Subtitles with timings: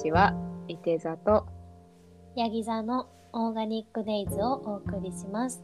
[0.00, 0.34] ちは。
[0.66, 1.46] いて座と
[2.36, 5.62] ヤギ座のオーガニックデイズをお送りします。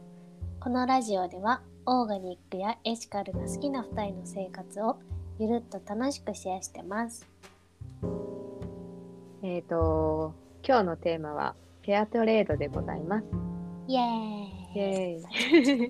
[0.59, 4.99] このラジオではオーガニックやエシカルが好きな2人の生活を
[5.39, 7.25] ゆるっと楽しくシェアしてます。
[9.41, 13.25] えっ、と今日のテーマはフェアトレードでございます。
[13.87, 15.89] イエーイイエーイ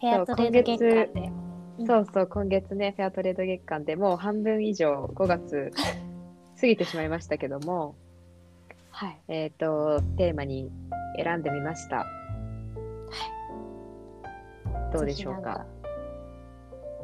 [0.00, 1.20] フェアトレード月間で。
[1.20, 1.48] うん
[1.86, 5.70] そうそう今月ねフェアトレード月間でもう半分以上5月
[6.60, 7.94] 過ぎてしまいましたけども、
[8.90, 9.18] はい。
[9.28, 10.70] えっ、とテーマに
[11.16, 12.06] 選んでみました。
[14.92, 15.66] どうでしょうか？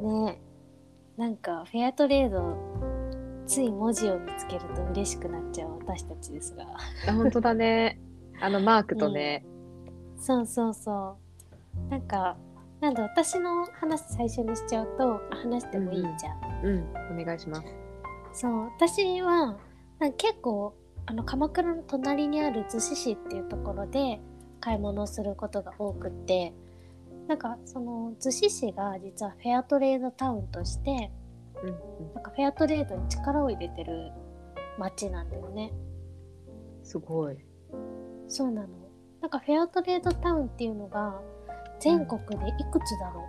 [0.01, 0.39] ね
[1.17, 2.57] えなんかフェアトレード
[3.47, 6.65] つい文字を見つけると嬉しくなっちゃう私たちですが。
[7.07, 7.99] あ本当だね。
[8.41, 9.45] あのマークとね。
[10.17, 11.17] そうそうそ
[11.87, 11.91] う。
[11.91, 12.35] なんか、
[12.81, 16.65] なんで私の話最初にしちゃうと、あ話してもいいじゃん。
[16.65, 16.71] う
[17.15, 17.84] ん、お願いします。
[18.35, 19.57] そう、私は、
[20.17, 24.19] 結構、あの、鎌倉の隣にある逗子市っていうところで
[24.59, 26.53] 買い物をすることが多くって、
[27.27, 31.11] なんかその逗子市が実はフェアトレードタウンとして、
[31.63, 31.71] うんう
[32.11, 34.11] ん、なんかフェアトレードに力を入れてる
[34.77, 35.71] 街なんだよね。
[36.83, 37.37] すごい。
[38.27, 38.67] そうなの。
[39.21, 41.19] なんかフェアトレードタウンっていうのが
[41.79, 43.23] 全国でいくつだろ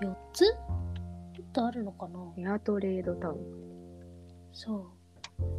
[0.00, 0.46] う、?4 つ？
[0.46, 2.18] ちょっとあるのかな？
[2.34, 3.71] フェアトレードタウン。
[4.52, 4.90] そ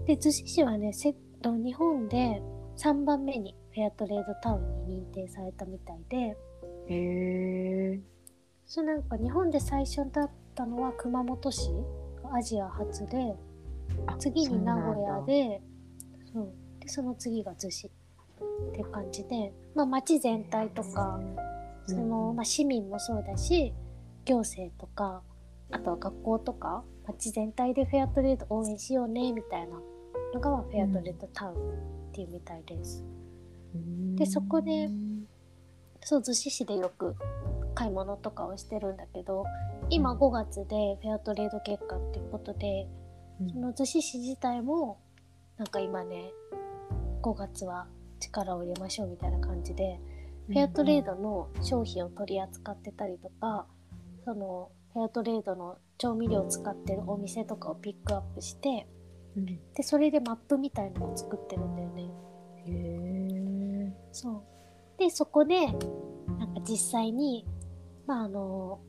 [0.03, 0.08] う。
[0.08, 2.41] で、逗子市はね、セット日本で
[2.77, 6.35] 3番目にフェアトレードタウンに認定されたみたいで、へ
[7.94, 8.00] え。
[8.66, 11.69] そうなんか日本で最初だったのは熊本市
[12.23, 13.35] がアジア初で、
[14.08, 15.61] あ次に名古屋で、
[16.31, 16.53] そう。
[16.80, 21.19] で、その次が逗子って感じで、まあ街全体とか、
[21.88, 23.73] その、まあ、市民もそうだし
[24.25, 25.22] 行政とか
[25.72, 29.82] あとは学校とか町全体でフェアトレード応援しようねみたいな
[30.34, 33.04] のがフェアトレードタウンっていうみたいです。
[33.75, 34.16] うん。
[34.16, 34.90] でそこで
[36.02, 37.16] そう逗子市でよく
[37.75, 39.46] 買い物とかをしてるんだけど
[39.90, 42.88] 今5月でフェアトレード月間っていうことで
[43.42, 43.50] うん。
[43.50, 45.00] その逗子市自体も
[45.58, 46.31] なんか今ね
[47.22, 47.88] 5月は
[48.19, 50.00] 力を入れましょうみたいな感じで
[50.47, 53.66] フェアトレードの商品を取り扱ってたりとか、
[54.25, 58.88] そのフェアトレードの調味料を使ってるお店とかをピックアップして
[59.36, 59.46] うん。
[59.46, 62.04] でそれでマップみたいのを作ってるんだよね。
[62.68, 63.94] へえ。
[64.12, 64.44] そ
[64.98, 65.00] う。
[65.00, 67.46] でそこでなんか実際に
[68.06, 68.80] まああの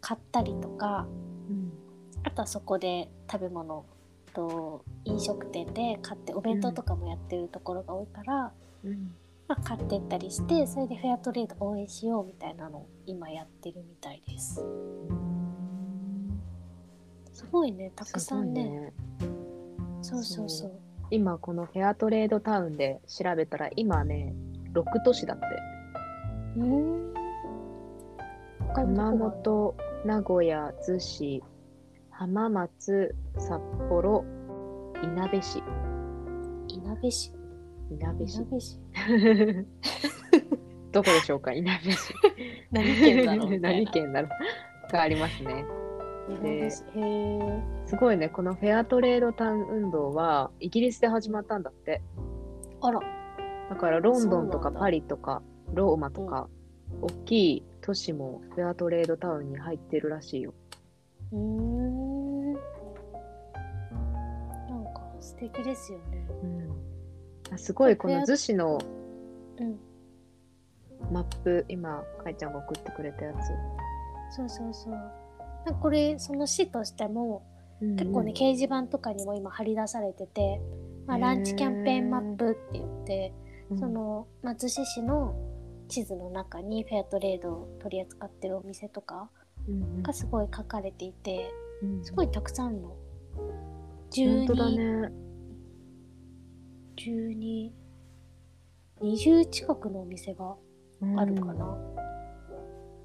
[0.00, 1.06] 買ったりとか
[1.48, 1.72] うん。
[2.22, 3.84] あとはそこで食べ物
[4.32, 8.52] と飲食店で買ってお弁当とかもやってるところが多いから、
[8.84, 9.14] うん
[9.46, 14.64] まあ、買ってったりしてそれでフェアトレード応援しようみたいなのを今やってるみたいです。
[17.32, 18.92] すごいねたくさんね。
[20.00, 20.72] すごいそうそうそう。
[21.10, 24.34] 今このフェアトレードタウンで調べたら今ね
[24.72, 25.44] 6都市だって。
[26.56, 26.66] うー
[27.10, 27.14] ん
[28.74, 31.42] 熊本名古屋逗子
[32.10, 34.24] 浜松札幌
[35.02, 35.62] いなべ市。
[36.68, 37.32] いなべ市
[37.90, 38.40] いなべ市
[40.92, 42.14] どこでしょうかいなべ市
[42.70, 45.64] 何県だろう何な県だろうがありますね。
[47.86, 52.00] すごいねこのフェアトレードタウン運動はイギリスで始まったんだって。
[52.80, 53.00] あら。
[53.70, 56.48] だからロンドンとかパリとかローマとか、
[57.00, 60.54] 大きい都市もフェアトレードタウンに入ってるらしいよ。
[61.32, 62.52] うーん。
[62.52, 62.62] なん
[64.94, 66.26] か素敵ですよね
[67.52, 68.78] あすごいこの逗子の
[69.58, 69.78] うん。
[71.12, 74.36] マップ今かいちゃんが送ってくれたやつ。
[74.36, 74.92] そうそうそう。
[74.92, 77.42] なんかこれその市としても
[77.80, 80.60] 結構ね、掲示板とかにも今貼り出されてて、
[81.06, 83.32] まあ、ランチキャンペーンマップって言って、
[83.70, 83.78] うん。
[83.78, 85.34] その松市市の
[85.88, 89.28] 地図の中にフェアトレードを取り扱ってるお店とか
[89.68, 92.96] うんがすごい書かれていてうんすごいたくさんの。
[94.16, 95.12] 本当だ12、ね。
[97.04, 97.70] 12
[99.02, 100.56] 20近くのお店が
[101.16, 101.76] あるかな、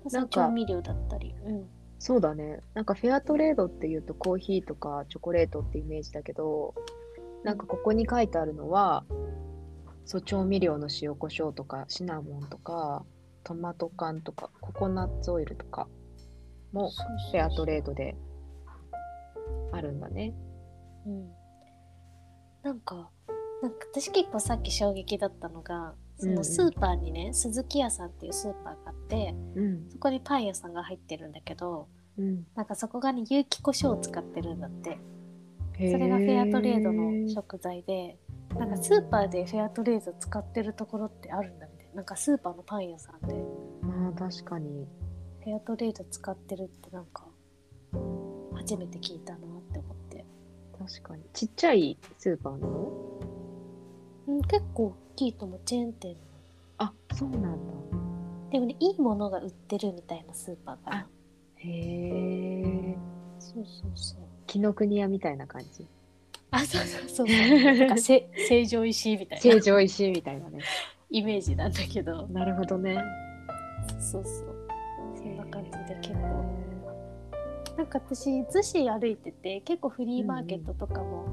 [0.06, 0.30] うん。
[0.30, 1.68] 調味料だったり、うん、
[1.98, 2.62] そうだね。
[2.74, 6.74] なんかフェアトレードっていうとコーヒーとかチョコレートってイメージだけど、
[7.44, 9.04] なんかここに書いてあるのは、
[10.06, 13.06] そう調味料の塩コショウとかシナモンとか
[13.44, 15.88] トマト缶とかココナッツオイルとか
[16.72, 16.90] も
[17.32, 18.16] フェアトレードで
[19.72, 20.34] あるんだね。
[21.06, 21.30] うん、
[22.64, 23.12] なんか
[23.62, 26.36] なんか私結構さっき衝撃だったのがそうんうん。
[26.38, 29.90] のスーパーにね、鈴木屋さんっていうスーパーがあってうん。
[29.90, 32.46] そこにパン屋さんが入ってるんだけどうん。
[32.56, 35.00] なんかそこがね有機胡椒を使ってるんだって。
[35.78, 38.18] それがフェアトレードの食材で
[38.58, 41.96] なんかスーパーでフェアトレード使ってるところってあるんだみたいな。
[41.96, 43.34] なんかスーパーのパン屋さんで。
[43.82, 44.88] まあ確かに。
[45.42, 47.26] フェアトレード使ってるってなんか
[48.56, 49.42] 初めて聞いたなっ
[49.72, 50.26] て思って、
[50.78, 51.24] 確かに。
[51.32, 52.92] ちっちゃいスーパーなの？
[54.30, 55.60] うん、結構大きいと思う。
[55.66, 56.16] チェーン店
[56.78, 57.50] あそうなんだ。
[58.52, 61.08] でもねいいものが売ってるみたいなスーパーかなあ
[61.58, 62.98] へえ
[63.40, 64.20] そうそうそう。
[64.48, 65.88] 紀ノ国屋みたいな感じ？
[66.52, 67.28] あそうそうそう。
[67.78, 69.42] なんかせ成城石井みたいな。
[69.42, 70.60] 成城石井みたいなね。
[71.12, 72.28] イメージなんだけど。
[72.28, 73.02] なるほどね。
[74.00, 74.68] そうそう。
[75.16, 76.20] そんな感じで結構。
[77.78, 81.28] なんか私逗子歩いてて結構フリーマーケットとかも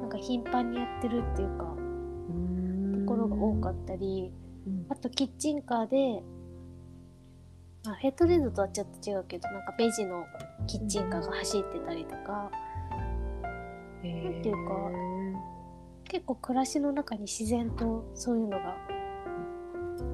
[0.00, 1.76] なんか頻繁にやってるっていうか
[3.14, 4.32] ろが多かったり
[4.66, 4.86] うん。
[4.88, 6.22] あとキッチンカーで
[7.86, 10.24] あヘッドレードとはちょっと違うけどなんかベジの
[10.66, 12.50] キッチンカーが走ってたりとか
[14.02, 14.32] へー。
[14.32, 14.90] なんていうか
[16.08, 18.76] 結構暮らしの中に自然とそういうのが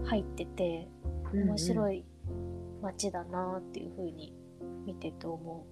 [0.04, 0.88] 入ってて
[1.32, 2.04] 面い、白い
[2.82, 4.34] 街だなっていう風に
[4.86, 5.66] 見てて思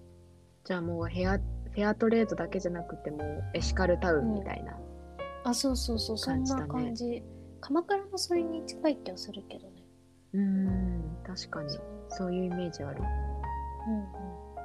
[0.65, 4.77] じゃあもうヘアフェアトレードだけじゃなくてもうエシカルタウンみたいな、う
[5.45, 6.67] あそうそうそうそん感じだね。
[6.67, 7.23] な感じ。
[7.61, 9.85] 鎌倉もそれに近い気がするけどね。
[10.35, 11.79] うん確かに。
[12.09, 13.03] そういうイメージある。
[13.89, 13.99] うん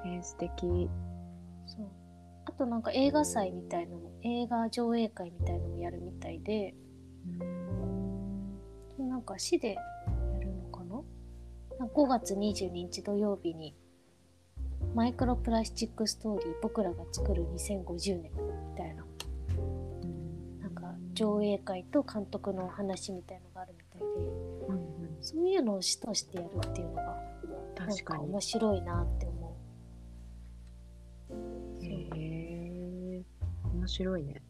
[0.03, 0.15] うん。
[0.15, 0.89] えー、素敵。
[1.65, 1.87] そう。
[2.45, 6.75] あとなんか映画祭みたいのも映画上映会みたいのもやるみたいで。
[8.99, 9.81] なんか市でや
[10.41, 11.01] るのかな？
[11.79, 13.75] なんか5月22日土曜日に
[14.93, 19.03] マイクロプラスチックストーリー僕らが作る2050年みたいな
[21.15, 24.05] 上映会と監督のお話みたいのがあるみたいで
[24.67, 25.17] うんうん。
[25.21, 27.17] そういうのを市としてやるっていうのが
[27.75, 28.19] 確かに。
[28.19, 29.57] か面白いなって思
[31.31, 31.83] う。
[31.83, 32.09] へ
[33.19, 33.23] え
[33.73, 34.43] 面白いね。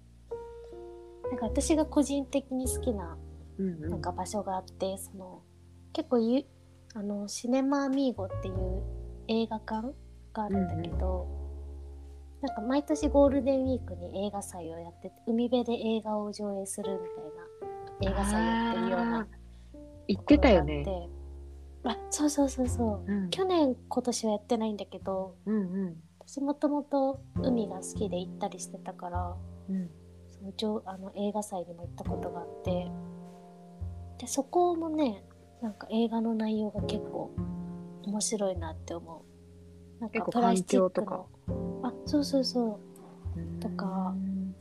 [1.30, 3.18] なんか私が個人的に好きな
[3.58, 3.90] うんうん。
[3.90, 5.44] なんか場所があって、その
[5.94, 6.46] 結構ゆ
[6.94, 8.84] あのシネマアミーゴっていう
[9.28, 9.94] 映画館
[10.34, 11.28] があるんだけど、
[12.45, 17.01] なんか毎年ゴールデンウィークに映画祭をやってて海辺で映画を上映する
[18.01, 19.27] みたいな映画祭やってるような
[20.07, 20.38] 言って。
[20.38, 20.86] たよね。
[21.86, 23.12] あそうそうそうそう。
[23.12, 23.30] うん。
[23.31, 25.95] 去年今年はやってないんだけどうんうん。
[26.19, 29.36] 私もともと海が好きで行ったりしてたから
[29.69, 29.89] うん。
[30.30, 32.92] その上あの映画祭にも行ったことがあって
[34.19, 35.24] でそこもね
[35.63, 37.31] なんか映画の内容が結構
[38.03, 39.24] 面白いなって思
[40.00, 40.01] う。
[40.01, 41.35] なんかプラスチックのあ
[42.06, 42.80] そうそうそ
[43.57, 44.56] う、とかうん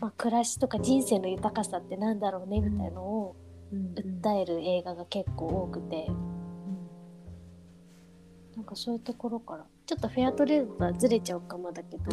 [0.00, 3.36] まあ、暮らしとか人生の豊かさってなんだろうねみたいのを
[3.72, 6.06] うん訴える映画が結構多くて。
[8.56, 9.66] なんかそういうところから。
[9.84, 12.04] ちょっとフェアトレードとはずれちゃうかもだけど、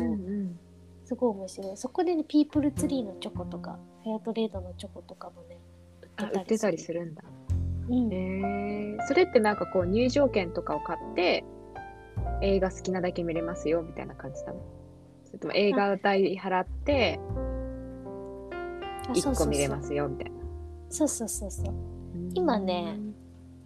[1.06, 1.78] すごい面白い。
[1.78, 5.58] そこでねピープルツリーのチョコとかフェアトレードのチョコとかもね
[6.18, 7.24] あ売ってたりするんだ。
[7.90, 8.14] うん。
[8.14, 11.46] へえそれってなんかこう入場券とかを買って
[12.42, 14.60] 映画好きなだけ見れますよみたいな感じなの
[15.26, 17.20] それとも映画代払って
[19.10, 19.46] 1あそうそうそう。
[19.46, 20.38] 個見れますよみたいな。
[20.90, 21.74] そうそうそうそう。
[22.34, 23.00] 今ね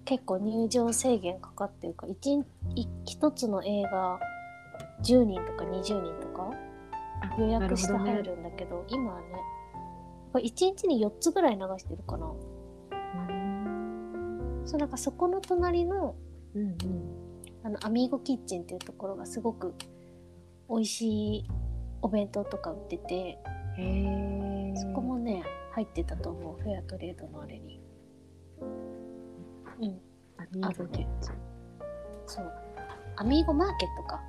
[0.05, 2.45] 結構入場制限かかってるから一日
[3.05, 4.19] 一つの映画
[5.03, 6.49] 10人とか20人とか
[7.21, 9.27] あ予約して入るんだけど今はね
[10.31, 12.33] これ1日に4つぐらい流してるかな。
[14.65, 16.15] そうなんかそこの隣の
[16.55, 16.75] うんうん
[17.67, 19.75] あのアミーゴキッチンっていうところがすごく
[20.69, 21.47] 美味しい
[22.01, 23.39] お弁当とか売ってて
[24.73, 25.43] そこもね
[25.73, 27.81] 入ってたと思うフェアトレードのあれに。
[29.81, 29.99] うん。
[30.37, 31.33] アミーゴキッチン。
[32.25, 32.51] そう。
[33.17, 34.21] アミーゴマーケットか。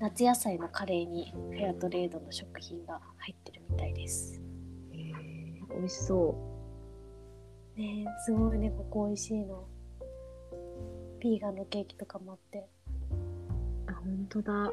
[0.00, 4.42] 夏野菜のカレーにフェアトレードの食品が入ってるみたいです。
[4.90, 5.12] へえ
[5.70, 6.34] 美味しそ
[7.76, 9.68] ねえすごいねここ美味しいの
[11.20, 12.58] ビーガンのケーキとかもあって。
[12.58, 14.70] うあ本当だ。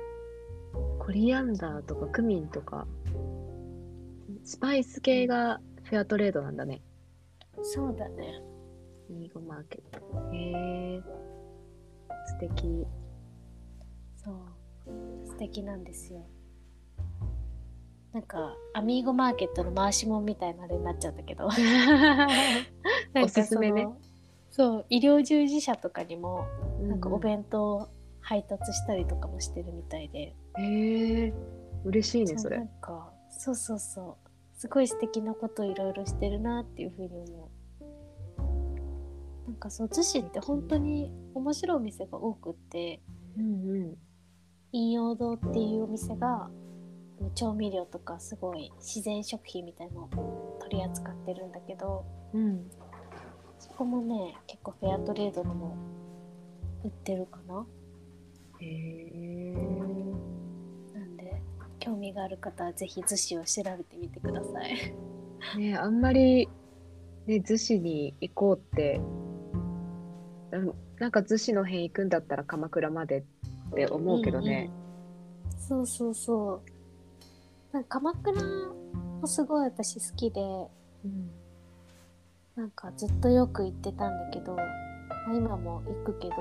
[1.00, 2.88] コリアンダーとかクミンとか。
[4.44, 6.82] スパイス系がフェアトレードなんだね。
[7.62, 8.42] そうだね。
[9.10, 10.02] ミーゴマーケット。
[10.34, 11.02] へえ
[12.26, 12.86] 素敵。
[14.16, 15.28] そう。
[15.28, 16.26] 素敵なんですよ。
[18.12, 21.48] なんかアミーゴマーケットの回しもんみたいなあれになっちゃったけど。
[23.24, 23.88] おすすめね
[24.56, 26.46] そう医療従事者とかにも
[26.84, 27.90] なんかおうん弁当
[28.22, 31.34] 配達したりとかもしてるみたいで、へえ
[31.84, 32.58] 嬉しいねそれ。
[32.58, 34.30] なんかそうそうそう。
[34.56, 37.50] すごい素敵なこといろいろしてるなっていうふうに思
[39.48, 39.48] う。
[39.48, 43.02] なんかそう逗子って本当に面白いお店が多くって
[43.36, 43.98] うんうん。
[44.72, 46.52] 陰陽堂っていうお店が
[47.34, 52.70] 調味料とかすごい自然食品みたいのを取り扱ってるんだけどうん。
[53.74, 55.76] そこもね結構フェアトレードのも
[56.84, 57.66] 売ってるかな
[58.60, 59.54] へえ。
[60.94, 61.42] なんで
[61.80, 64.94] 興味がある方はぜひ逗子を調べてみてください
[65.58, 66.48] ねあんまり、
[67.26, 69.02] ね、逗子に行こうって、
[70.52, 73.26] うんなんか逗子の辺行くんだったら鎌倉まで
[73.72, 74.70] って思うけどね。
[74.70, 74.84] うんうん
[75.58, 76.62] そうそうそう
[77.72, 78.42] なんか鎌倉
[79.22, 80.42] もすごい私好きで
[81.06, 81.43] うん。
[82.56, 84.66] なんかずっとよく行ってたんだけど、まあ
[85.36, 86.36] 今も行くけど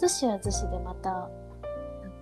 [0.00, 1.30] 逗子は逗子でまた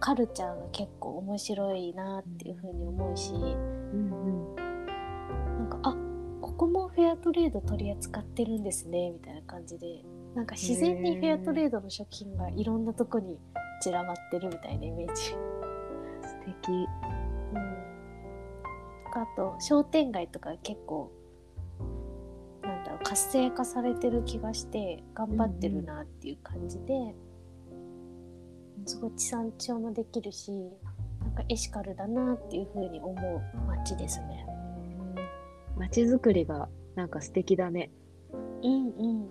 [0.01, 4.57] カルチャーが結構面白いなっていう風に思うしうんうん。
[4.57, 5.97] なんかあ
[6.41, 10.03] ここもフェアトレード取り扱ってるんですねみたいな感じで
[10.35, 13.39] なんか自然にフェアトレードの食品がいろんなとこに
[13.83, 15.23] 散らばってるみたいなイメージ。
[15.23, 15.37] 素
[16.45, 16.73] 敵。
[16.73, 17.65] うん、
[19.05, 21.11] とかあと商店街とか結構
[23.11, 27.13] 活性化されてる気がして頑張ってるなっていう感じで、
[28.87, 34.47] すごい地産地消もできるしなんかエシカルだなっていう風に思う街ですね。
[35.77, 37.91] 街づくりがなんか素敵だね。
[38.63, 39.29] うんうん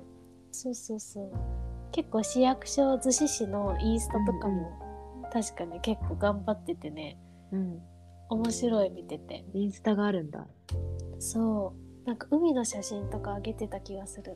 [0.52, 1.32] そうそうそう
[1.94, 4.78] 結構市役所逗子市のインスタとかも、
[5.32, 7.18] 確かに結構頑張っててね
[7.54, 7.80] うん。
[8.28, 9.46] 面白い見てて。
[9.54, 10.46] インスタがあるんだ。
[11.18, 14.36] そうなんか海の写真とか上げてた気がする。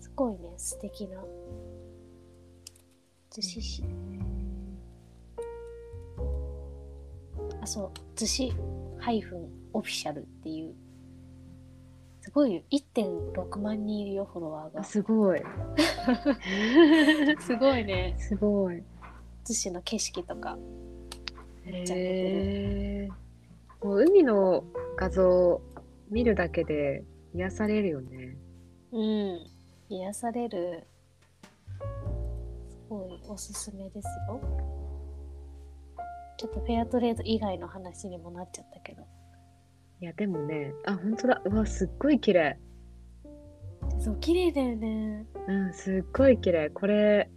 [0.00, 1.20] すごいね素敵な。
[3.30, 3.84] 逗子市
[7.62, 7.90] あそう。
[8.16, 8.52] 逗子
[8.98, 10.74] ハイフンオフィシャルっていう。
[12.22, 12.62] すごいよ。
[12.72, 14.82] 1.6万人いるよフォロワーあが。
[14.82, 15.38] すごい。
[17.38, 18.16] すごいね。
[18.18, 18.82] すごい。
[19.44, 20.58] 逗子の景色とか。
[21.64, 23.12] めっちゃ上げてる。
[23.80, 24.64] もう海の
[24.96, 25.60] 画像
[26.10, 28.36] 見るだけで癒されるよね。
[28.92, 29.46] うん
[29.90, 30.86] 癒される
[32.68, 34.40] すごいおすすめですよ
[36.38, 39.02] ちょっとフェアトレード以外の話にもなっちゃったけど
[40.00, 41.42] いやでもね、あ本当だ。
[41.44, 42.56] うわすっごい綺麗。
[43.98, 46.70] そう綺麗だよねうんすっごい綺麗。
[46.70, 47.28] これ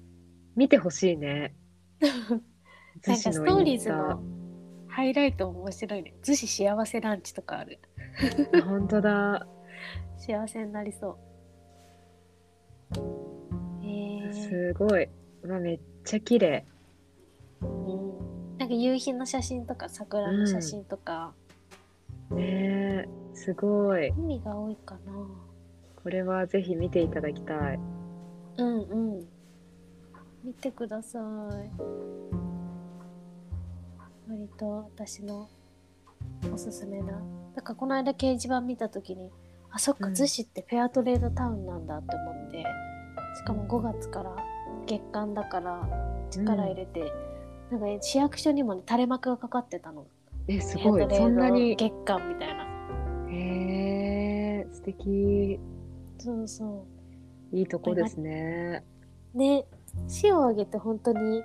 [0.56, 1.56] 見てほしいね。
[2.00, 4.22] なんかストーリーズの
[4.88, 7.80] ハイライトも面白いね逗子幸せランチとかある
[8.66, 9.48] 本当だ。
[10.18, 11.18] 幸せになりそ
[12.94, 15.10] うへえすごい。
[15.44, 16.66] うわめっちゃ綺麗。
[17.62, 21.34] うんなんか夕日の写真とか桜の写真とか、
[22.30, 24.10] ねえすごい。
[24.10, 25.12] 海が多いかな
[26.04, 27.80] これはぜひ見ていただきたい。
[28.58, 29.26] うんうん
[30.44, 31.22] 見てください
[34.28, 35.48] 割と私の
[36.52, 37.22] おすすめな
[37.56, 39.30] だからこの間掲示板見た時に
[39.70, 42.66] あそっかうん逗子ってフェアトレードタウンなんだって思って
[43.38, 44.36] しかも5月から
[44.86, 45.88] 月間だから
[46.30, 47.12] 力入れて、
[47.70, 50.06] なんかね市役所にもね垂れ幕がかかってたの
[50.48, 51.76] えすごいそんなに。
[51.76, 52.66] 月間みたいな
[53.30, 55.60] へえ素敵。
[56.18, 56.86] そうそ
[57.54, 58.84] いいとこですね。
[59.36, 59.66] うね
[60.08, 61.42] 市を挙げて本当に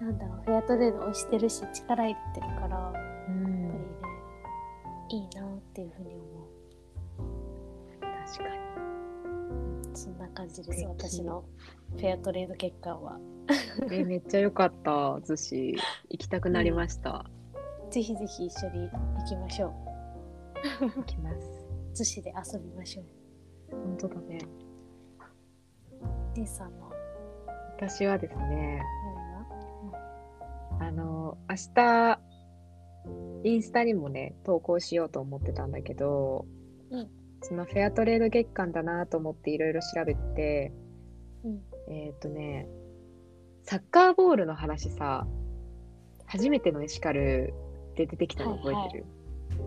[0.00, 2.89] なんだろうフェアトレードをしてるし力入れてるから
[5.12, 6.24] いいなっていうふうに思
[8.00, 8.56] 確かに。
[9.92, 11.44] うそんな感じです私の。
[11.90, 13.18] フェアトレード月間は。
[13.90, 15.76] えめっちゃ良かった逗子。
[16.10, 17.26] 行きたくなりました。
[17.90, 19.74] ぜひぜひ一緒に行きましょ
[20.80, 21.36] 行きます。
[21.36, 23.04] う逗子で遊びましょう。
[23.72, 24.38] 本当だね。
[26.36, 26.88] 姉さんの？
[27.76, 28.80] 私はですね、
[30.78, 32.20] 何はあの明日
[33.44, 36.46] インスタにもね投稿しようと思ってたんだけど、
[36.90, 37.08] うん。
[37.42, 40.72] そのフェアトレード月間だなと思っていろいろ調べて、
[41.44, 41.60] うん。
[41.88, 42.68] えっ、とね
[43.64, 45.26] サッカーボールの話さ
[46.26, 47.54] 初めてのエシカル
[47.96, 49.06] で出てきたの覚えてる、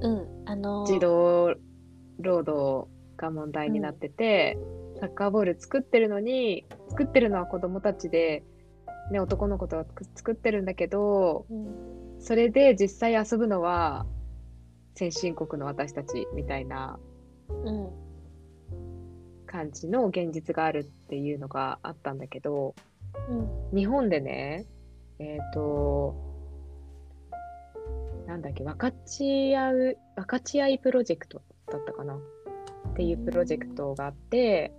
[0.02, 0.28] うん。
[0.46, 1.56] あの児童
[2.20, 4.58] 労働が問題になってて、
[5.00, 8.44] サッカーボール作ってるのに作ってるのは子供たちで、
[9.12, 14.06] ね、男の子とは作作ってるんだけどうんそれで実際遊ぶのは
[14.96, 16.98] 先進国の私たちみたいな
[17.50, 17.90] うん。
[19.46, 22.76] 感じの現実があるっていうのがあったんだけど
[23.30, 23.78] うん。
[23.78, 24.66] 日本でね
[25.20, 26.16] えっ、と
[28.26, 32.16] なんだっけ分かち合う分かち合いプロジェクトだったかな？
[32.16, 34.72] っていうプロジェクトがあって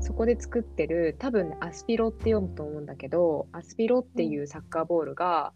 [0.00, 5.52] そこで作ってる多分ねアスピロって読むと思うんだけどアスピロっていうサッカーボールが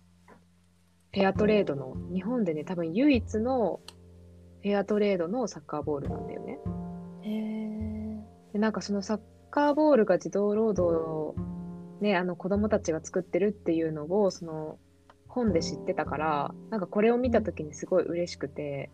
[1.12, 3.80] フェアトレードの日本でね多分唯一の
[4.62, 6.58] フェアトレードのサッカーボールなんだよね。
[7.22, 11.34] へえでなんかそのサッカーボールが児童労働を
[12.00, 14.78] ねあの子供たちが作ってるっていうのをその
[15.28, 18.90] 本で知ってたからなんかこれを見た時にすごい嬉しくて。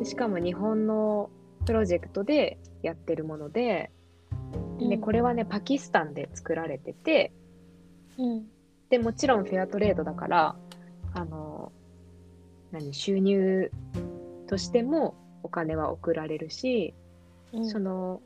[0.00, 1.30] でしかも日本の
[1.64, 3.92] プロジェクトでやってるもので
[4.80, 7.32] で、ね、これはねパキスタンで作られてて
[8.18, 8.46] うん。
[8.90, 10.56] でもちろんフェアトレードだから
[11.14, 11.72] あの
[12.72, 13.70] 何収入
[14.48, 16.94] としてもお金は送られるし、
[17.52, 17.68] うん。
[17.68, 18.20] その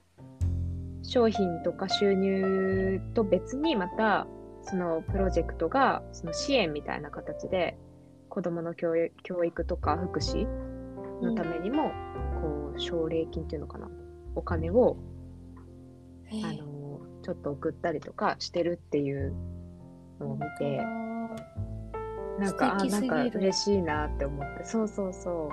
[1.03, 4.27] 商品とか収入と別にまた
[4.63, 7.79] そのプロジェクトがその支援みたいな形で
[8.29, 10.47] 子どもの教育教育とか福祉
[11.23, 11.91] のためにも、
[12.41, 13.89] こう奨励金っていうのかな
[14.37, 14.97] お金を
[16.31, 19.35] あのちょっと送ったりとかしてるっていう
[20.21, 20.81] のを見て
[22.39, 24.65] なんかあなんか嬉しいなって思って。
[24.65, 25.49] そうそうそ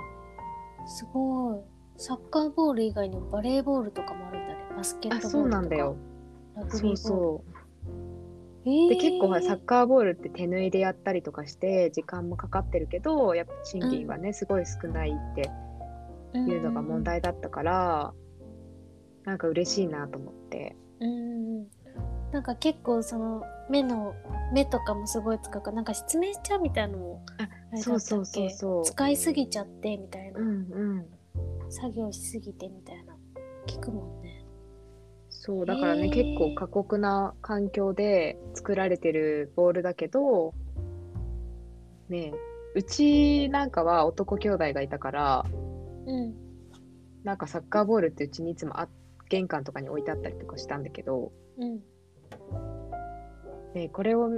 [0.87, 1.59] すごい。
[1.97, 4.65] サッカーボール以外にもバレーボールとかもあるんだね。
[4.77, 5.61] バスケットボールとか。
[5.61, 5.95] なんだよ。
[6.69, 7.51] そうそう。
[8.65, 8.89] えー。
[8.89, 15.49] で結構サッカーボールって手縫いでやったりとかして時間もかかってるけどやっぱ賃金はね、すごい少ないって
[16.37, 18.13] いうのが問題だったから、
[19.23, 20.75] なんか嬉しいなと思って。
[20.99, 21.84] うんうんうん
[22.31, 24.13] なんか結構その目の
[24.53, 27.25] 目とかもすごい使うからなんか失明しちゃうみたいなのも
[27.73, 28.85] あそうそうそうそう。
[28.85, 30.51] 使いすぎちゃってみたいな、うんう
[30.99, 31.05] ん。
[31.69, 33.15] 作業しすぎてみたいな。
[33.67, 34.45] 聞くもんね。
[35.29, 40.55] そうだからね、結構過酷な環境で作られてるボールだけど
[42.09, 42.33] ねえ
[42.73, 45.45] うちなんかは男兄弟がいたから
[46.07, 46.33] うん。
[47.23, 48.87] なんかサッカーボールってうちにいつもあ
[49.29, 51.79] 玄関とかに置いてあったりとかしたんだけど、うん
[53.75, 54.29] ね、これを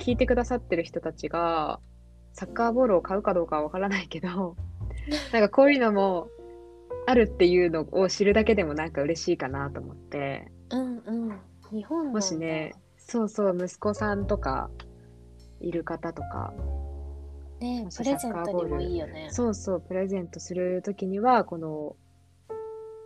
[0.00, 1.80] 聞いてくださってる人たちが
[2.32, 4.56] サッカーボールを買うかどうかはわからないけど
[5.32, 6.28] なんかこういうのも
[7.06, 10.50] あるっていうのを知るだけでもなんか嬉しいかなと思って。
[10.70, 11.40] うんうん。
[11.70, 14.70] 日本もしねそうそう息子さんとか
[15.60, 16.52] いる方とか。
[17.60, 19.28] ねプレゼントにもいいよね。
[19.30, 21.96] そうそうプレゼントする時にはこの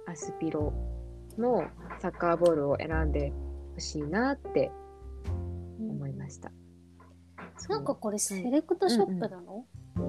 [0.06, 0.72] アスピロ
[1.36, 1.64] の
[1.98, 3.32] サッカーボールを選んで
[3.74, 4.79] ほしいなってうん
[5.88, 6.50] 思いました。
[7.68, 9.64] なんかこれセレクトショップなの、
[9.94, 10.02] フ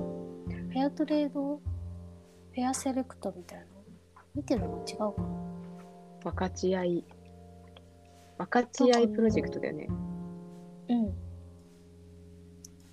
[0.76, 1.58] ェアトレード？
[1.58, 3.66] フェアセレクトみたいな？
[4.36, 6.32] 見てるの違うかな？
[6.32, 7.06] 分かち合い。
[8.38, 9.88] 分かち合いプロジェクトだよね。
[10.90, 11.14] うん。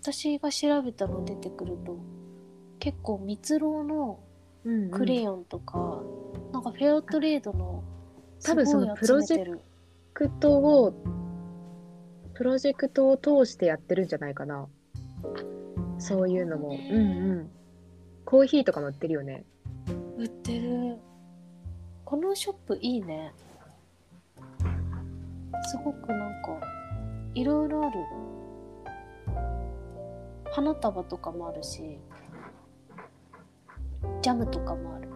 [0.02, 1.98] 私が調べたの出てくると
[2.78, 4.20] 結構蜜ろうの
[4.64, 4.90] うんうん。
[4.90, 6.02] クレヨンとか、
[6.52, 7.84] なんかフェアトレードの
[8.42, 9.58] 多分そのプロジェ
[10.14, 10.94] クトを
[12.38, 14.68] プロジェクトを通してやってるんじゃないかな。
[15.98, 16.68] そういうのも。
[16.68, 17.50] うんうん。
[18.24, 19.44] コーヒーとかも売ってるよね。
[20.16, 20.98] 売ってる
[22.04, 23.32] このショップいいね
[25.70, 26.58] すごくなんか
[27.34, 28.00] いろいろある
[30.50, 32.00] 花束とかもあるし
[34.22, 35.08] ジャムとかもある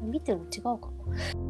[0.00, 1.45] 見てるの違うかな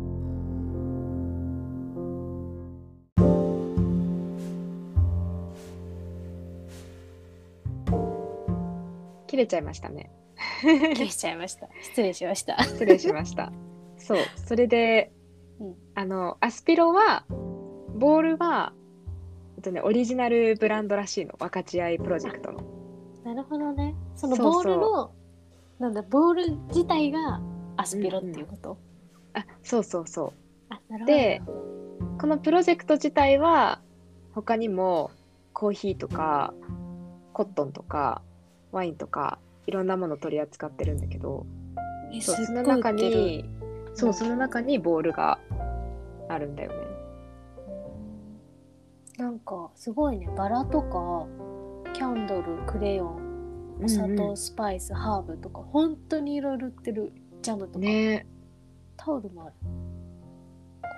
[9.36, 10.10] 切れちゃいましたね。
[10.62, 11.68] 消しちゃいました。
[11.82, 12.62] 失礼しました。
[12.62, 13.52] 失礼しました。
[13.98, 15.12] そう、それで、
[15.60, 15.74] うん。
[15.94, 17.24] あの、アスピロは、
[17.94, 18.72] ボールは、
[19.56, 22.60] えっとね、オリジナルブランドらしいの、分かち合いプロジェクトの。
[23.24, 23.94] なるほどね。
[24.14, 25.12] そのボールの
[25.78, 27.42] なんだボール自体が
[27.76, 28.78] アスピロっていうこと、
[29.34, 30.32] あ、そうそうそう。
[30.70, 31.16] あなるほど。
[31.18, 31.42] で
[32.18, 33.82] このプロジェクト自体は、
[34.34, 35.10] 他にも
[35.52, 36.54] コーヒーとか、
[37.32, 38.22] コットンとか、
[38.76, 41.46] ワインとか、いろんなもの取り扱ってるんだけど、
[42.12, 43.48] えそうその中に、
[43.94, 45.38] そう、その中にボールが
[46.28, 46.76] あるんだよね。
[49.18, 50.28] なんかすごいね。
[50.36, 51.26] バラとか
[51.94, 54.30] キャンドルクレヨンお砂糖、うん。
[54.30, 57.12] うんスパイスハーブとか本当にいろいろ売ってる。
[57.40, 58.26] ジャムとか、ね。
[58.98, 59.54] タオルもある。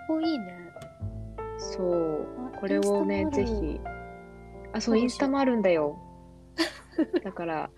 [0.08, 0.58] ここいいね。
[1.58, 2.26] そう。
[2.52, 3.80] あこれをねぜひ。
[4.72, 5.96] あ、そうインスタもあるんだよ。
[7.24, 7.70] だから、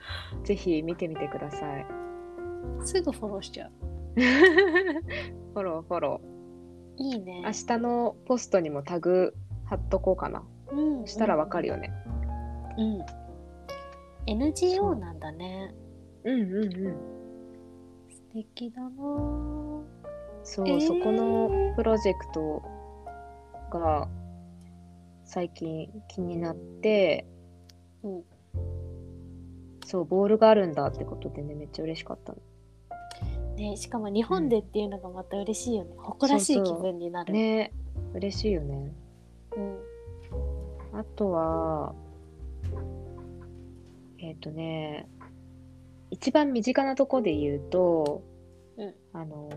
[0.44, 1.86] ぜひ見てみてください。
[2.84, 3.70] すぐフォローしちゃう
[5.54, 6.20] フォロー、フォロ
[6.96, 7.74] いいねー。
[7.74, 10.42] 明日のポストにもタグ貼っとこうかな。
[10.72, 11.92] うんしたらわかるよね。
[12.76, 13.00] うん
[14.26, 15.74] NGO なんだね
[16.24, 16.96] うんうんうん。
[18.08, 19.82] 素敵だなぁ
[20.42, 22.62] そう、えーそこのプロジェクト
[23.70, 24.08] が
[25.24, 27.26] 最近気になって、
[28.02, 28.22] うん
[29.90, 32.38] そう、ボールがあるんだってことでね、めっちゃ嬉しかったの。
[33.56, 35.96] ね、しかも日本でっていうのがまた嬉しいよね。
[35.96, 37.32] 誇らしい気分になる。
[37.32, 37.72] ね
[38.14, 38.92] 嬉しいよね。
[39.56, 39.78] うん。
[40.96, 41.92] あとは、
[44.18, 45.08] えっ、とね、
[46.12, 48.22] 一番身近なとこで言うと、
[48.76, 49.48] うんあの、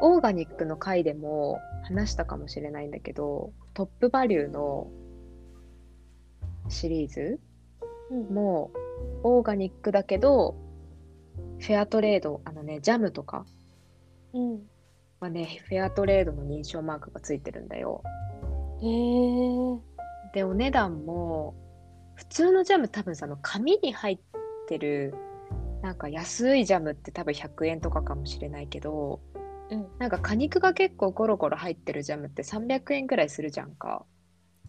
[0.00, 4.90] オーガニックの回でも話したかもしれないんだけど、トップバリューの
[6.70, 7.38] シリーズ
[8.10, 8.34] うん。
[9.22, 10.56] もオーガニックだけど、
[11.58, 13.46] フェアトレード、あのね、ジャムとか
[14.32, 14.60] うん。
[15.20, 18.02] はね、フェアトレードの認証マークがついてるんだよ。
[18.82, 19.80] へえ。
[20.34, 21.54] で、お値段も、
[22.14, 24.18] 普通のジャム多分さ、あの紙に入っ
[24.68, 25.14] てる、
[25.82, 29.20] なんか安いジャムって多分100円とかかもしれないけど、
[29.70, 29.86] うん。
[29.98, 34.04] なんか果肉が結構ゴロゴロ入ってるジャムって300円くらいするじゃんか。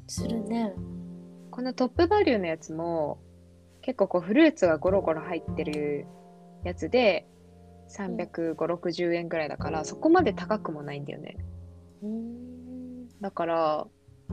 [0.08, 0.74] するね。
[1.52, 3.20] このトップバリューのやつも、
[3.88, 6.08] 結構こうフルーツがゴロゴロ入ってる
[6.66, 7.26] やつで、
[7.88, 11.38] 350、60円くらいだから、そこまで高くもないんだよね。
[13.22, 13.88] だから、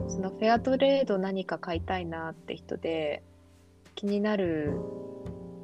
[0.09, 3.23] そのフェアトレード何か買いたいなって人で、
[3.95, 4.73] 気になる、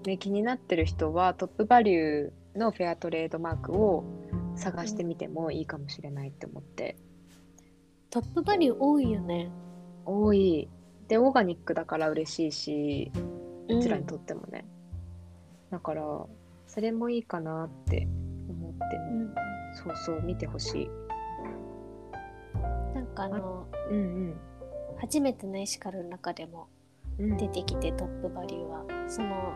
[0.05, 4.05] ね、気になってる人はトップバリューのフェアトレードマークを
[4.55, 6.95] 探してみてもいいかもしれないって思って。
[8.09, 9.51] トップバリュー多いよね。
[10.05, 10.69] 多い。
[11.09, 13.11] で、オーガニックだから嬉しいし、
[13.71, 14.65] うどちらにとってもね。
[15.69, 16.25] だから、
[16.67, 18.07] それもいいかなって
[18.49, 19.33] 思ってね、うん。
[19.75, 20.89] そうそう、見てほしい。
[22.93, 24.33] なんかあの、うん
[24.99, 26.67] 初めてのエシカルの中でも
[27.19, 27.31] うん。
[27.31, 29.53] うん出てきてトップバリューは、その、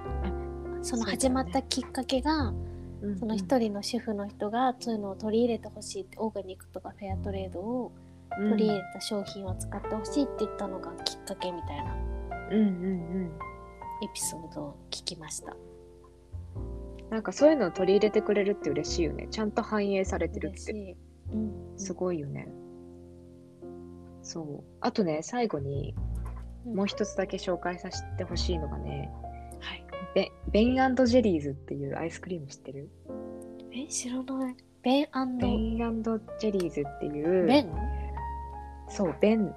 [0.84, 2.54] その始まったきっかけが、
[3.02, 7.92] うんその一人の主婦の人がそういうのを取り入れてほしいって、オーガニックとかフェアトレードを
[8.40, 11.96] うん取り入れた商品を使ってほしいって言ったのがきっかけみたいな
[12.52, 13.32] うんうんうん。
[14.04, 15.56] エピソードを聞きました。
[17.10, 19.28] なんかそういうのを取り入れてくれるって嬉しいよね。
[19.30, 20.98] ちゃんと反映されてるって。
[21.32, 21.52] うん。
[21.78, 22.48] すごいよね。
[24.22, 24.64] そう。
[24.82, 25.94] あとね、最後に
[26.66, 29.12] うんもう一つだけ紹介させてほしいのがね、
[29.60, 29.86] はい。
[30.16, 32.90] ベベンジェリーズっていうアイスクリーム知ってる？
[33.72, 34.56] え、知らない。
[34.82, 37.72] ベンベンジェリーズっていう、ベン
[38.90, 39.54] そう、ベン、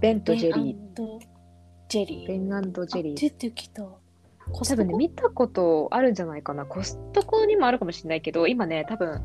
[0.00, 1.33] ベンとジェリー。
[2.02, 2.06] ー。
[2.06, 2.28] ジェリー。
[2.28, 3.82] ベンジェリー出てきた。
[4.52, 6.66] 多分ね、見たことあるんじゃないかな。
[6.66, 9.22] コストコにもあるかもしれないけど、今ね、多分、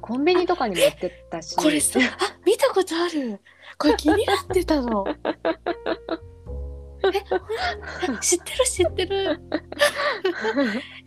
[0.00, 1.56] コンビニとかにも売ってたし。
[1.56, 3.40] これさ、 あ、見たことある。
[3.78, 5.04] これ気になってたの。
[7.04, 9.40] え、え知ってる知ってる。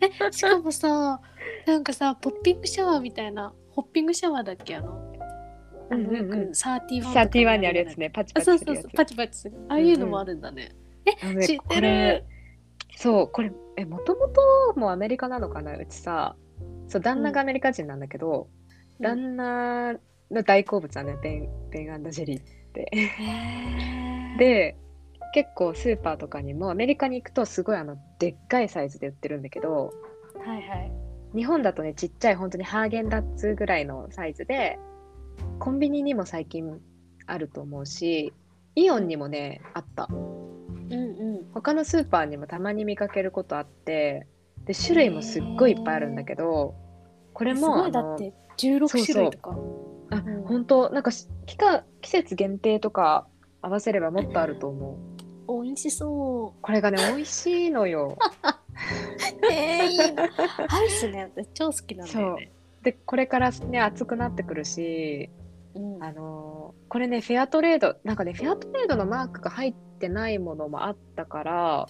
[0.00, 1.20] え、しかもさ、
[1.66, 5.14] なんかさ、ポッピングシャワーみたいな、ホッピングシャワーだっけあの、
[6.54, 8.96] サーティワンサーティワンにあるやつね、パチあ、パチするやつそうそうそう、。
[8.96, 9.56] パチパチする。
[9.68, 10.70] ああいうのもあるんだね。
[11.22, 12.24] あのね知ってこれる。
[12.96, 16.36] そう、これ、え、もともともアメリカなのかなうちさ、
[16.88, 18.60] そう、旦那がアメリカ人なんだけど、うん
[19.02, 19.94] 旦那
[20.30, 22.44] の大好物はね、 Ben、Ben & Jerry っ
[22.74, 22.90] て。
[24.38, 24.76] で、
[25.32, 29.92] 結構スーパーとかにもアメリカに行くとすごいあのでっかいサイズで売ってるんだけど
[30.44, 30.92] はいはい。
[31.34, 34.78] 日本だとねちっちゃい本当にハーゲンダッツぐらいのサイズで
[35.60, 36.80] コンビニにも最近
[37.26, 38.32] あると思うし
[38.74, 40.08] イオンにもねあった。
[41.54, 44.26] 他のスーパーにもたまに見かけることあって
[44.64, 46.74] で種類もすっごいいっぱいあるんだけど
[47.32, 49.56] これすもあのごいだって16種類とか。
[50.12, 50.90] あうん本当？
[50.90, 53.26] なんかし期間季節限定とか
[53.62, 54.98] 合わせればもっとあると思
[55.48, 58.22] う美味しそこれがね美味しいのよう。
[59.52, 60.24] えー、いいな。
[60.68, 62.52] アイスね、私超好きなんだよね。
[62.82, 65.28] でこれからね暑くなってくるし
[65.74, 66.02] うん。
[66.02, 71.86] あのーこれねフェアトレードなんかねフェアトレードのマークが入ってないものもあったから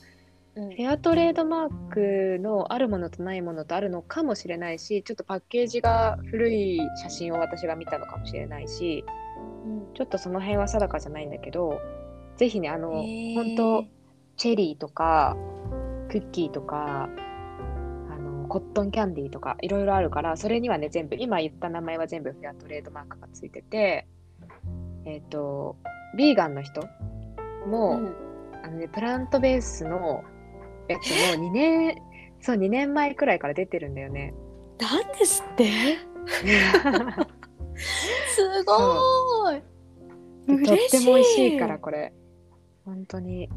[0.57, 0.71] うん。
[0.71, 9.05] フェアトレードマークのあるものとないものとあるのかもしれないしちょっとパッケージが古い写真を私が見たのかもしれないし
[9.65, 9.95] うん。
[9.95, 11.81] ちょっとその辺は定かじゃないんだけど
[12.37, 13.35] ぜひねあの、へー。
[13.35, 13.85] 本当
[14.37, 15.37] チェリーとか
[16.11, 17.09] クッキーとか
[18.51, 24.07] コットンキャンディーとかいろいろあるからそれにはね全部今言った名前は全部フェアトレードマークがついてて
[25.07, 25.77] えっ、と
[26.17, 26.83] ビーガンの人
[27.67, 28.17] も、うん。
[28.63, 30.23] あのね、プラントベースの
[30.89, 31.97] やつも2年
[32.41, 34.35] そう2年前くらいから出てるんだよね。
[34.79, 35.99] なんですって？
[37.77, 39.63] すごーい。
[40.67, 42.13] とっても美味しいからこれ。
[42.85, 43.49] 本当に。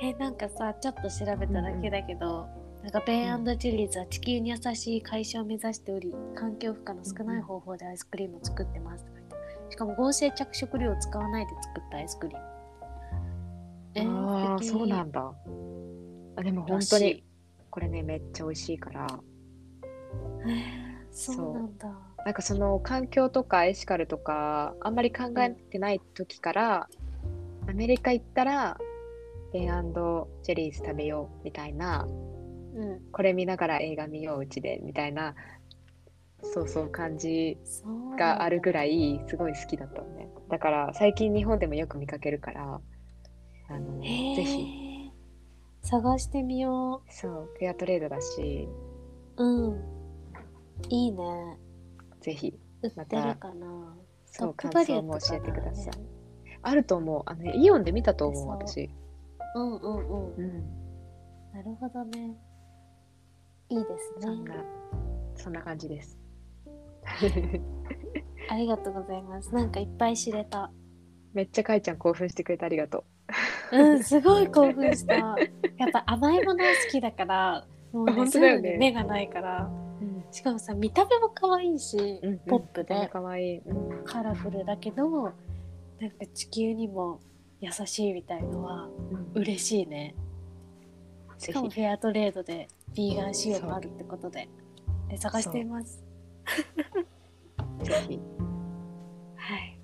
[0.00, 2.59] えなんかさちょっと調べただけだけど、なん
[2.90, 9.04] かベンチェリーズは地球に優しい会社を目指しており環境負荷の少ない方法でアイスクリームを作ってます。
[9.04, 9.28] とか言っ
[9.68, 12.44] てしかも合成着色料を使わないで作ったアイスクリーム。
[13.94, 14.70] えああ、素敵。
[14.70, 15.32] そうなんだ。
[16.36, 17.22] あでも本当に、
[17.70, 19.06] これね、めっちゃ美味しいから、
[20.46, 21.88] えーそうなんだ。
[22.24, 26.88] なんかその環境とかエシカルとか、あんまり考えてない時から、
[27.68, 28.78] アメリカ行ったら、
[29.52, 29.92] ベン
[30.42, 32.06] ジェリーズ食べようみたいな、
[32.74, 33.00] うん。
[33.12, 35.34] これ見ながら映画見よううちでみたいな、
[36.42, 37.58] そうそう感じ
[38.18, 40.28] があるぐいらいすごい好きだったのね。
[40.48, 42.80] だから最近日本でもよく見かけるから、
[43.68, 45.12] あのぜひ、
[45.82, 48.68] 探してみよそう、フェアトレードだし、
[49.36, 49.80] ううん。
[50.88, 51.58] いいね。
[52.20, 53.96] ぜひ、売ってるかな。
[54.26, 55.98] そう、感想も教えてください。
[55.98, 56.08] ね。
[56.62, 57.22] あると思う。
[57.26, 58.48] あの、イオンで見たと思う。
[58.48, 58.90] 私。
[59.54, 60.34] うんうんうん。
[60.34, 60.80] うん。
[61.52, 62.36] なるほどね
[63.70, 64.22] いいですね。
[64.22, 64.54] そんな、
[65.36, 66.18] そんな感じです。
[68.50, 69.54] ありがとうございます。
[69.54, 70.70] なんかいっぱい知れた。
[71.32, 73.04] めっちゃかいちゃん興奮してくれてありがと
[73.72, 73.78] う。
[73.94, 75.14] んすごい 興奮した。
[75.14, 78.72] やっぱ甘いもの好きだからもうね本すぐ当だよね。
[78.72, 79.70] に目がないから。
[80.00, 80.04] う。
[80.04, 80.24] うん。
[80.32, 83.06] しかもさ見た目も可愛いし、うん、ポップで。
[83.08, 83.58] かわいい。
[83.58, 84.04] うん。
[84.04, 87.20] カラフルだけどなんか地球にも
[87.60, 88.88] 優しいみたいのは
[89.34, 89.42] うん。
[89.42, 90.16] 嬉しいね。
[91.38, 94.48] しぜひ、かもフェアトレードでビーガン仕様もあるってことで。
[95.08, 96.02] で探しています。
[97.82, 98.20] ぜひ、
[99.36, 99.78] はい。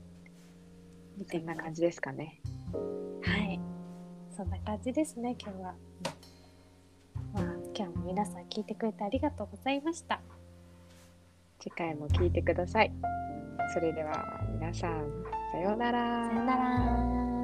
[1.18, 2.40] 見てこんな感じじですかね。
[3.22, 3.60] はい。
[4.36, 5.74] そんな感じですね今日は。
[7.34, 10.20] まあ今日も皆さん聞いてくれてありがとうございました。
[11.58, 12.92] 次回も聞いてください。
[13.74, 16.28] それでは、皆さん、さようなら。
[16.28, 17.35] さよなら